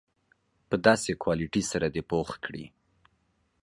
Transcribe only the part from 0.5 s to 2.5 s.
په داسې کوالیټي سره دې پوخ